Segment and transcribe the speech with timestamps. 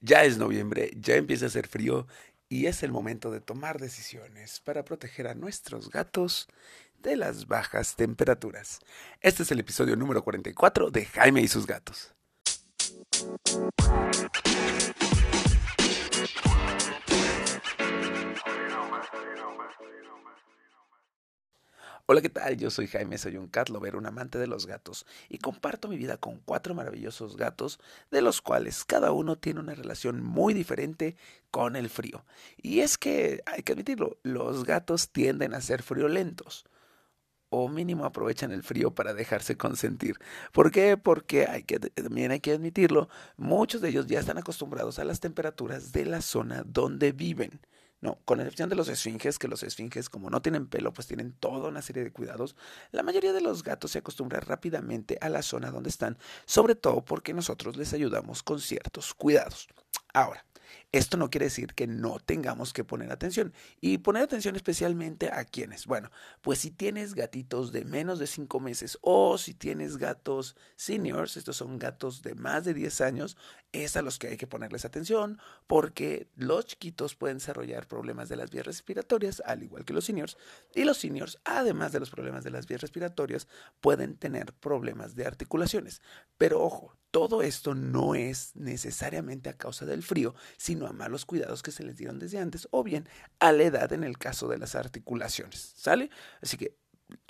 [0.00, 2.06] Ya es noviembre, ya empieza a hacer frío
[2.48, 6.48] y es el momento de tomar decisiones para proteger a nuestros gatos
[7.02, 8.80] de las bajas temperaturas.
[9.20, 12.14] Este es el episodio número 44 de Jaime y sus gatos.
[22.10, 22.56] Hola, ¿qué tal?
[22.56, 25.98] Yo soy Jaime, soy un cat lover, un amante de los gatos, y comparto mi
[25.98, 27.78] vida con cuatro maravillosos gatos,
[28.10, 31.16] de los cuales cada uno tiene una relación muy diferente
[31.50, 32.24] con el frío.
[32.62, 36.64] Y es que, hay que admitirlo, los gatos tienden a ser friolentos
[37.50, 40.16] o mínimo aprovechan el frío para dejarse consentir.
[40.52, 40.96] ¿Por qué?
[40.96, 41.46] Porque
[41.94, 46.22] también hay que admitirlo, muchos de ellos ya están acostumbrados a las temperaturas de la
[46.22, 47.60] zona donde viven.
[48.00, 51.32] No, con excepción de los esfinges, que los esfinges como no tienen pelo, pues tienen
[51.32, 52.54] toda una serie de cuidados.
[52.92, 56.16] La mayoría de los gatos se acostumbran rápidamente a la zona donde están,
[56.46, 59.66] sobre todo porque nosotros les ayudamos con ciertos cuidados.
[60.14, 60.44] Ahora,
[60.92, 63.52] esto no quiere decir que no tengamos que poner atención.
[63.80, 65.86] Y poner atención especialmente a quienes.
[65.86, 71.36] Bueno, pues si tienes gatitos de menos de 5 meses o si tienes gatos seniors,
[71.36, 73.36] estos son gatos de más de 10 años,
[73.72, 78.36] es a los que hay que ponerles atención porque los chiquitos pueden desarrollar problemas de
[78.36, 80.38] las vías respiratorias, al igual que los seniors.
[80.74, 83.46] Y los seniors, además de los problemas de las vías respiratorias,
[83.80, 86.00] pueden tener problemas de articulaciones.
[86.38, 91.62] Pero ojo, todo esto no es necesariamente a causa del frío, sino a malos cuidados
[91.62, 94.58] que se les dieron desde antes o bien a la edad en el caso de
[94.58, 95.72] las articulaciones.
[95.76, 96.10] ¿Sale?
[96.42, 96.76] Así que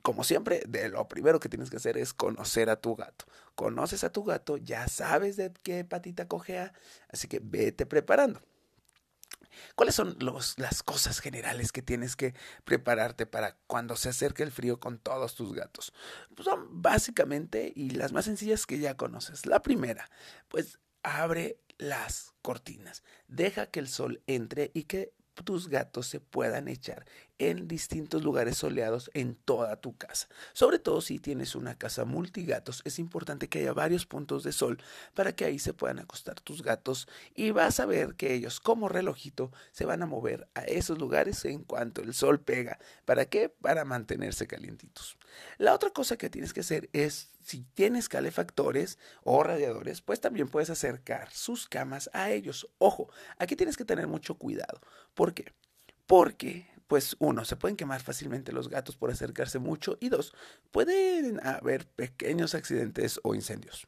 [0.00, 3.26] como siempre, de lo primero que tienes que hacer es conocer a tu gato.
[3.54, 6.72] Conoces a tu gato, ya sabes de qué patita cojea,
[7.08, 8.40] así que vete preparando.
[9.74, 14.52] ¿Cuáles son los, las cosas generales que tienes que prepararte para cuando se acerque el
[14.52, 15.92] frío con todos tus gatos?
[16.34, 19.46] Pues son básicamente y las más sencillas que ya conoces.
[19.46, 20.10] La primera,
[20.48, 23.02] pues abre las cortinas.
[23.28, 25.12] Deja que el sol entre y que
[25.44, 27.04] tus gatos se puedan echar
[27.38, 30.28] en distintos lugares soleados en toda tu casa.
[30.52, 34.78] Sobre todo si tienes una casa multigatos, es importante que haya varios puntos de sol
[35.14, 38.88] para que ahí se puedan acostar tus gatos y vas a ver que ellos como
[38.88, 42.78] relojito se van a mover a esos lugares en cuanto el sol pega.
[43.04, 43.48] ¿Para qué?
[43.48, 45.16] Para mantenerse calientitos.
[45.58, 50.48] La otra cosa que tienes que hacer es si tienes calefactores o radiadores, pues también
[50.48, 52.68] puedes acercar sus camas a ellos.
[52.78, 53.08] Ojo,
[53.38, 54.80] aquí tienes que tener mucho cuidado.
[55.14, 55.52] ¿Por qué?
[56.06, 60.34] Porque pues uno, se pueden quemar fácilmente los gatos por acercarse mucho y dos,
[60.70, 63.86] pueden haber pequeños accidentes o incendios.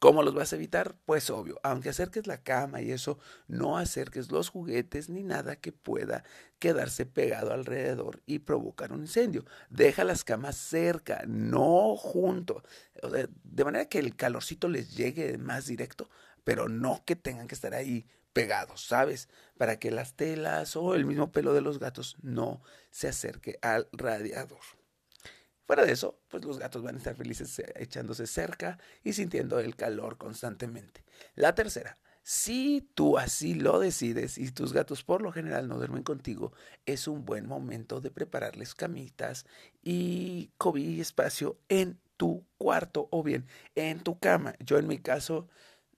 [0.00, 0.96] ¿Cómo los vas a evitar?
[1.06, 3.18] Pues obvio, aunque acerques la cama y eso,
[3.48, 6.22] no acerques los juguetes ni nada que pueda
[6.60, 9.44] quedarse pegado alrededor y provocar un incendio.
[9.70, 12.62] Deja las camas cerca, no junto.
[13.42, 16.08] de manera que el calorcito les llegue más directo,
[16.44, 18.06] pero no que tengan que estar ahí
[18.38, 19.28] pegados, ¿sabes?
[19.56, 22.62] Para que las telas o el mismo pelo de los gatos no
[22.92, 24.60] se acerque al radiador.
[25.66, 29.58] Fuera de eso, pues los gatos van a estar felices eh, echándose cerca y sintiendo
[29.58, 31.04] el calor constantemente.
[31.34, 36.04] La tercera, si tú así lo decides y tus gatos por lo general no duermen
[36.04, 36.52] contigo,
[36.86, 39.46] es un buen momento de prepararles camitas
[39.82, 44.54] y cobi y espacio en tu cuarto o bien en tu cama.
[44.60, 45.48] Yo en mi caso,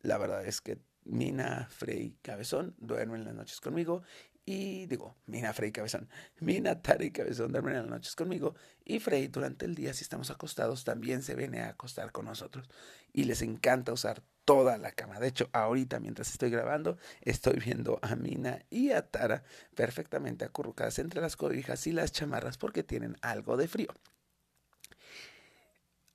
[0.00, 0.78] la verdad es que
[1.10, 4.02] Mina, Frey, Cabezón duermen las noches conmigo
[4.46, 6.08] y digo, Mina, Frey, Cabezón,
[6.40, 8.54] Mina, Tara y Cabezón duermen las noches conmigo
[8.84, 12.68] y Frey durante el día si estamos acostados también se viene a acostar con nosotros
[13.12, 15.20] y les encanta usar toda la cama.
[15.20, 19.42] De hecho, ahorita mientras estoy grabando, estoy viendo a Mina y a Tara
[19.74, 23.88] perfectamente acurrucadas entre las cobijas y las chamarras porque tienen algo de frío.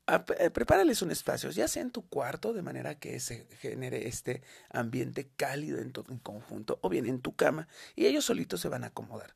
[0.08, 4.42] Eh, prepárales un espacio, ya sea en tu cuarto, de manera que se genere este
[4.70, 8.68] ambiente cálido en todo en conjunto, o bien en tu cama, y ellos solitos se
[8.68, 9.34] van a acomodar.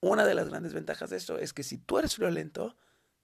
[0.00, 2.76] Una de las grandes ventajas de esto es que si tú eres violento,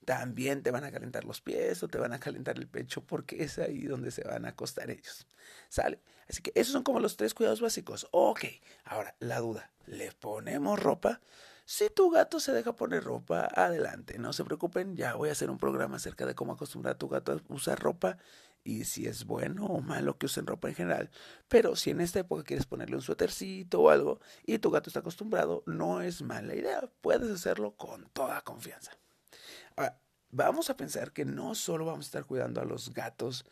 [0.05, 3.43] también te van a calentar los pies o te van a calentar el pecho porque
[3.43, 5.27] es ahí donde se van a acostar ellos.
[5.69, 6.01] ¿Sale?
[6.29, 8.07] Así que esos son como los tres cuidados básicos.
[8.13, 8.45] Ok,
[8.85, 11.21] ahora la duda, ¿le ponemos ropa?
[11.67, 15.51] Si tu gato se deja poner ropa, adelante, no se preocupen, ya voy a hacer
[15.51, 18.19] un programa acerca de cómo acostumbrar a tu gato a usar ropa
[18.63, 21.11] y si es bueno o malo que usen ropa en general.
[21.49, 25.01] Pero si en esta época quieres ponerle un suétercito o algo y tu gato está
[25.01, 28.93] acostumbrado, no es mala idea, puedes hacerlo con toda confianza.
[29.77, 29.99] Ahora,
[30.31, 33.47] vamos a pensar que no solo vamos a estar cuidando a los gatos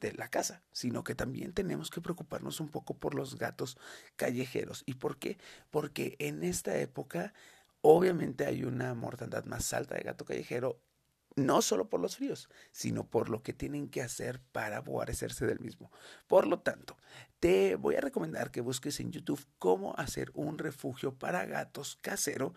[0.00, 3.78] de la casa, sino que también tenemos que preocuparnos un poco por los gatos
[4.16, 4.82] callejeros.
[4.86, 5.38] ¿Y por qué?
[5.70, 7.34] Porque en esta época
[7.80, 10.80] obviamente hay una mortandad más alta de gato callejero
[11.36, 15.60] no solo por los fríos, sino por lo que tienen que hacer para guarecerse del
[15.60, 15.90] mismo.
[16.26, 16.96] Por lo tanto,
[17.40, 22.54] te voy a recomendar que busques en YouTube cómo hacer un refugio para gatos casero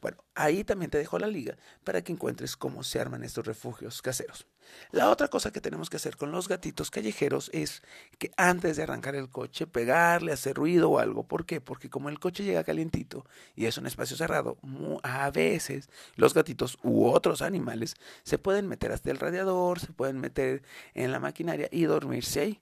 [0.00, 4.00] Bueno, ahí también te dejo la liga para que encuentres cómo se arman estos refugios
[4.00, 4.46] caseros.
[4.90, 7.82] La otra cosa que tenemos que hacer con los gatitos callejeros es
[8.18, 11.26] que antes de arrancar el coche, pegarle, hacer ruido o algo.
[11.26, 11.60] ¿Por qué?
[11.60, 13.24] Porque como el coche llega calientito
[13.56, 14.58] y es un espacio cerrado,
[15.02, 20.20] a veces los gatitos u otros animales se pueden meter hasta el radiador, se pueden
[20.20, 20.62] meter
[20.94, 22.60] en la maquinaria y dormirse ahí.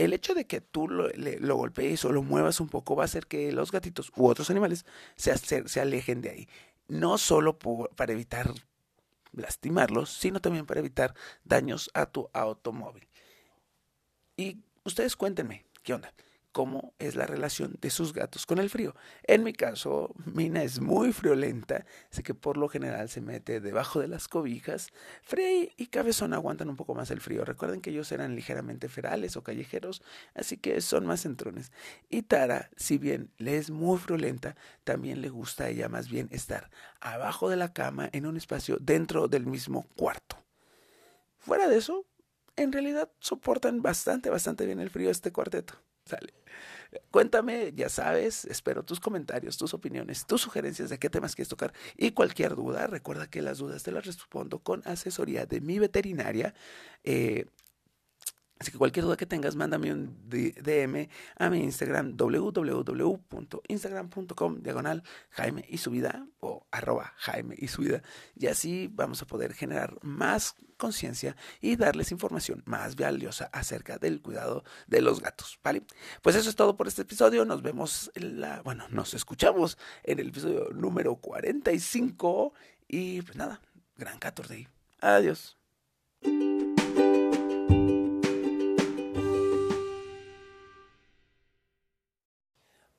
[0.00, 3.04] El hecho de que tú lo, lo golpees o lo muevas un poco va a
[3.04, 4.86] hacer que los gatitos u otros animales
[5.16, 6.48] se, se alejen de ahí.
[6.88, 8.50] No solo para evitar
[9.32, 11.14] lastimarlos, sino también para evitar
[11.44, 13.06] daños a tu automóvil.
[14.38, 16.14] Y ustedes cuéntenme, ¿qué onda?
[16.52, 18.94] Cómo es la relación de sus gatos con el frío.
[19.24, 24.00] En mi caso, Mina es muy friolenta, así que por lo general se mete debajo
[24.00, 24.88] de las cobijas.
[25.22, 27.44] Frey y Cabezón aguantan un poco más el frío.
[27.44, 30.02] Recuerden que ellos eran ligeramente ferales o callejeros,
[30.34, 31.72] así que son más centrones.
[32.08, 36.28] Y Tara, si bien le es muy friolenta, también le gusta a ella más bien
[36.30, 36.70] estar
[37.00, 40.36] abajo de la cama en un espacio dentro del mismo cuarto.
[41.38, 42.04] Fuera de eso,
[42.56, 45.74] en realidad soportan bastante, bastante bien el frío este cuarteto.
[46.10, 46.34] Sale.
[47.12, 51.72] Cuéntame, ya sabes, espero tus comentarios, tus opiniones, tus sugerencias de qué temas quieres tocar
[51.96, 52.88] y cualquier duda.
[52.88, 56.52] Recuerda que las dudas te las respondo con asesoría de mi veterinaria.
[57.04, 57.46] Eh,
[58.60, 61.08] Así que cualquier duda que tengas, mándame un DM
[61.38, 68.02] a mi Instagram www.instagram.com diagonal Jaime y su vida o arroba Jaime y su vida.
[68.36, 74.20] Y así vamos a poder generar más conciencia y darles información más valiosa acerca del
[74.20, 75.58] cuidado de los gatos.
[75.64, 75.84] ¿Vale?
[76.20, 77.46] Pues eso es todo por este episodio.
[77.46, 82.52] Nos vemos en la, bueno, nos escuchamos en el episodio número 45
[82.88, 83.62] y pues nada,
[83.96, 84.68] gran 14.
[85.00, 85.59] Adiós.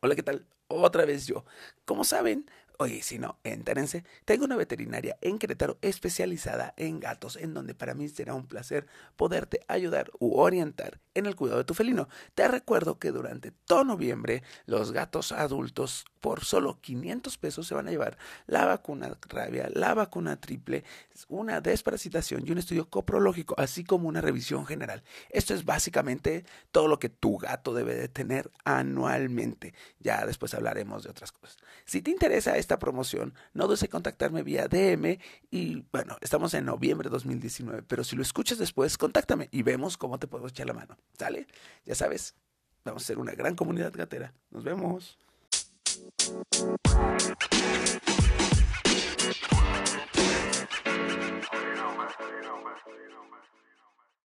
[0.02, 0.48] Hola, ¿qué tal?
[0.68, 1.46] Otra vez yo.
[1.86, 7.54] Como saben, Oye, si no, entérense, tengo una veterinaria en Querétaro especializada en gatos, en
[7.54, 11.74] donde para mí será un placer poderte ayudar u orientar en el cuidado de tu
[11.74, 12.08] felino.
[12.36, 17.88] Te recuerdo que durante todo noviembre los gatos adultos por solo 500 pesos se van
[17.88, 20.84] a llevar la vacuna rabia, la vacuna triple,
[21.28, 25.04] una desparasitación y un estudio coprológico, así como una revisión general.
[25.30, 29.74] Esto es básicamente todo lo que tu gato debe de tener anualmente.
[30.00, 31.58] Ya después hablaremos de otras cosas.
[31.86, 35.20] Si te interesa promoción, no dudes en contactarme vía DM
[35.50, 39.98] y bueno, estamos en noviembre de 2019, pero si lo escuchas después, contáctame y vemos
[39.98, 40.98] cómo te puedo echar la mano.
[41.18, 41.48] ¿Sale?
[41.86, 42.36] Ya sabes,
[42.84, 44.34] vamos a ser una gran comunidad gatera.
[44.50, 45.18] Nos vemos.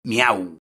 [0.04, 0.50] Miau.